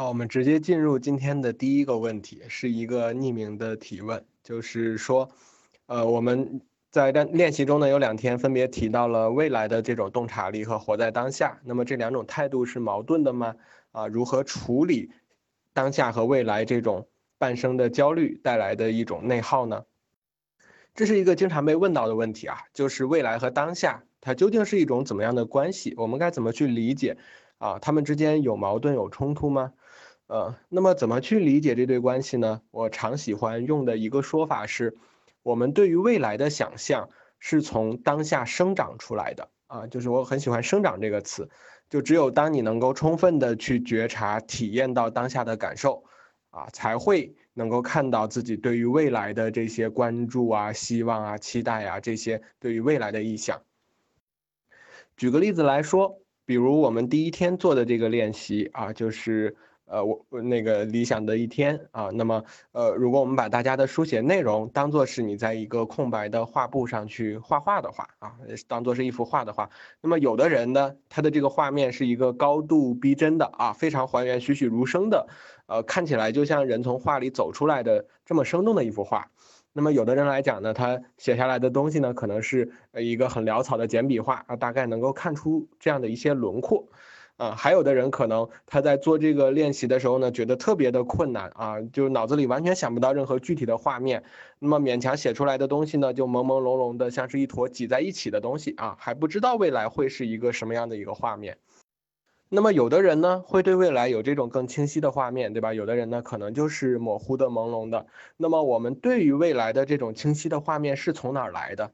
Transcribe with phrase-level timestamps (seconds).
[0.00, 5.28] 好，我们直接进入今天的第一个问题，是一个匿名的提问，就是说，
[5.86, 6.60] 呃，我们
[6.92, 13.56] 在练练习中呢有两天分别提到了未来的这种洞察力和活在当下，那么这两种态度是矛盾的吗？
[13.90, 15.10] 啊，如何处理
[15.72, 19.82] 当下和未来这种半生的焦虑带来的一种内耗呢？
[20.94, 24.04] 这是一个经常被问到的问题啊，就是未来和当下。
[24.20, 25.94] 它究竟是一种怎么样的关系？
[25.96, 27.16] 我们该怎么去理解？
[27.58, 29.72] 啊，他们之间有矛盾、有冲突吗？
[30.28, 32.60] 呃，那么怎么去理解这对关系呢？
[32.70, 34.96] 我常喜欢用的一个说法是，
[35.42, 41.48] 我们对于未来的想象是从当下生长出来的啊，就是我很喜欢“生长”这个词，
[41.88, 46.04] 就只有当你能够充分的去觉察、体验到当下的感受，
[46.50, 53.62] 啊，才会能够看到自己对于未来的这些关注啊、希望啊、期待啊这些对于未来的意向。
[55.16, 59.56] 举个例子来说，比如我们第一天做的这个练习啊，就是
[59.88, 62.10] 呃我那个理想的一天啊。
[62.12, 68.36] 那么呃，如果我们把大家的书写内容当做是你在一个空白的画布上去画画的话啊，
[68.66, 69.68] 当做是一幅画的话，
[70.00, 75.26] 那么有的人呢，他的这个画面是一个高度逼真的啊，非常还原、栩栩如生的，
[75.66, 79.30] 呃，看起来就像人从画里走出来的这么生动的一幅画。
[79.74, 86.88] 那么有的人来讲呢，他写下来的东西呢，可能是一个很潦草的简笔画啊，大概能够看出这样的一些轮廓，
[87.38, 94.24] 啊，还有的人可能他在做这个练习的时候呢，觉得特别的困难啊，就脑子里完全想不到任何具体的画面，
[94.58, 101.58] 那么勉强写出来的东西呢，就朦朦胧胧的，像是一坨挤在一起的东西啊，还不知道未来会是一个什么样的一个画面。
[102.48, 105.72] 那么有的人呢，会对未来有这种更清晰的画面，对吧？
[105.74, 108.06] 有的人呢，可能就是模糊的、朦胧的。
[108.36, 111.92] 那么我们对于未来的这种清晰的画面是从哪儿来的？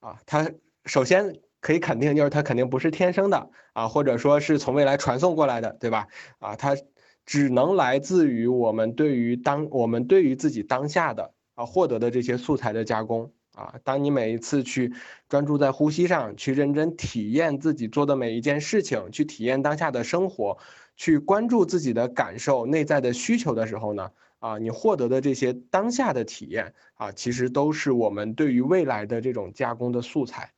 [0.00, 0.50] 啊，它
[0.84, 6.06] 首先可以肯定就是它肯定不是天生的啊，或者说是从未来传送过来的，对吧？
[6.38, 6.76] 啊，它
[7.24, 13.32] 只能来自于我们对于当我们对于自己当下的啊获得的这些素材的加工。
[13.56, 14.92] 啊，当你每一次去
[15.28, 20.58] 专注在呼吸上，去认真体验自己做的每一件事情，去体验当下的生活，
[20.94, 30.52] 去关注自己的感受、内在的需求的时候呢，啊，你获得的这些当下的体验啊，其实都是我们对于未来的这种加工的素材。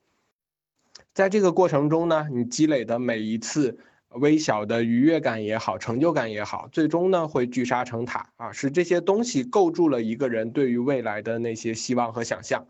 [1.18, 3.76] 在这个过程中呢，你积累的每一次。
[4.10, 12.66] 微小的愉悦感也好，成就感也好，最终呢会聚沙成塔啊，是这些东西构筑了一个人对于未来的那些希望和想象。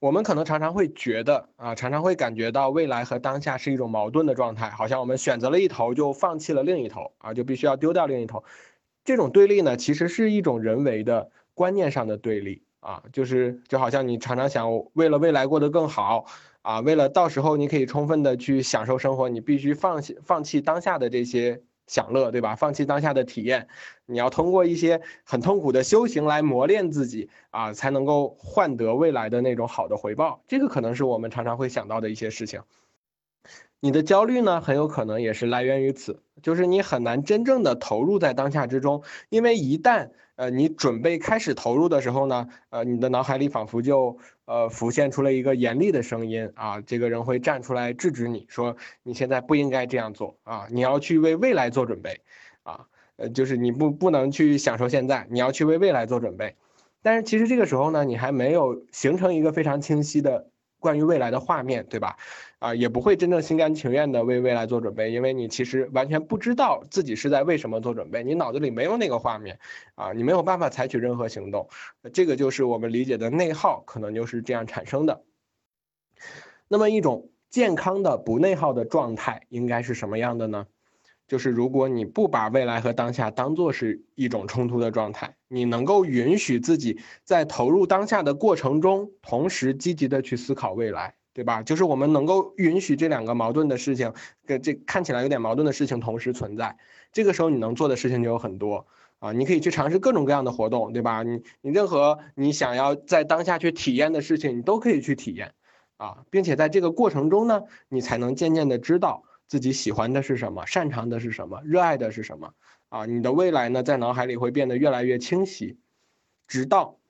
[0.00, 8.42] 我们可能常常会觉得啊，常常会感觉到未来和当下是一种矛盾的状态，好像我们选择了一头就放弃了另一头啊，就必须要丢掉另一头。
[9.04, 16.26] 这种对立呢，其实是一种人为的观念上的对立啊，就是就好像你常常想为了未来过得更好。
[16.62, 22.54] 啊，为了到时候你可以充分的去享受生活，你必须放弃放弃当下的这些享乐，对吧？
[22.54, 23.66] 放弃当下的体验，
[24.06, 30.42] 你要通过一些很痛苦的修行来磨练自己啊，才能够换得未来的那种好的回报。
[30.46, 32.60] 这个可能是我们常常会想到的一些事情。
[33.82, 52.20] 你的焦虑呢，很有可能也是来源于此，就是你很难真正的投入在当下之中，因为一旦呃你准备开始投入的时候呢，呃你的脑海里仿佛就呃浮现出了一个严厉的声音啊，这个人会站出来制止你说你现在不应该这样做啊，你要去为未来做准备
[52.62, 52.86] 啊，
[53.16, 56.54] 呃就是你不不能去享受现在，你要去为未来做准备，
[57.00, 60.50] 但是其实这个时候呢，你还没有形成一个非常清晰的。
[60.80, 62.16] 关于未来的画面，对吧？
[62.58, 69.58] 啊，也不会真正心甘情愿的为未来做准备，因为你其实完全不知道自己是在为什么做准备，你脑子里没有那个画面，
[69.94, 71.68] 啊，你没有办法采取任何行动，
[72.12, 75.22] 这个就是我们理解的内耗，可能就是这样产生的。
[76.68, 80.66] 那么一种健康的不内耗的状态应该是什么样的呢？
[81.30, 91.62] 就是如果你不把未来和当下当做是一种冲突的状态，你能够允许自己在投入当下的过程中，同时积极的去思考未来，对吧？
[91.62, 94.12] 就是我们能够允许这两个矛盾的事情，
[94.44, 96.76] 跟这看起来有点矛盾的事情同时存在。
[97.12, 98.84] 这个时候你能做的事情就有很多
[99.20, 101.22] 啊，你可以去尝试各种各样的活动，对吧？
[101.22, 105.54] 你你任何你想要在当下去体验的事情，你都可以去体验
[105.96, 109.22] 啊，并且在这个过程中呢，你才能渐渐的知道。
[109.50, 112.54] 自己喜欢的是什么，擅长的是什么，热爱的是什么
[112.88, 113.04] 啊？
[113.04, 115.76] 你的未来呢，在脑海里会变得越来越清晰，
[116.46, 117.00] 直到，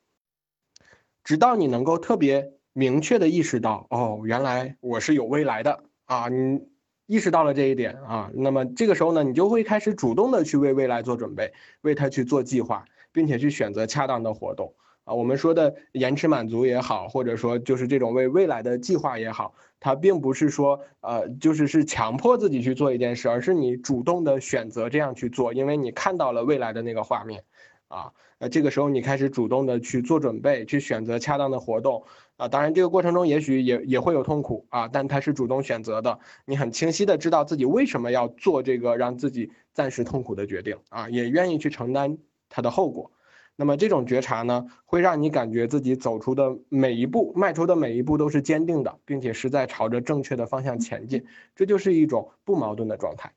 [1.22, 6.30] 直到你能够特别明确的意识到，哦，原来我是有未来的啊！
[6.30, 6.66] 你
[7.04, 11.52] 意识到了这一点啊，那么这个时候呢，你就会开始主动的去为未来做准备，
[11.82, 14.72] 为他去做计划，并且去选择恰当的活动
[15.04, 27.42] 啊，我们说的延迟满足也好，或者说就是这种为未来的计划也好，它并不是说呃就是是强迫自己去做一件事，而是你主动的选择这样去做，因为你看到了未来的那个画面，
[27.88, 32.04] 啊，那这个时候你开始主动的去做准备，去选择恰当的活动。
[32.36, 42.16] 啊，当然这个过程中也许也也会有痛苦啊，但它是主动选择的，你很清晰的知道自己为什么要做这个让自己暂时痛苦的决定啊，也愿意去承担
[42.48, 43.12] 它的后果。
[43.60, 51.22] 那么这种觉察呢，会让你感觉自己走出的每一步、迈出的每一步都是坚定的，并且是在朝着正确的方向前进，
[51.54, 53.30] 这就是一种不矛盾的状态。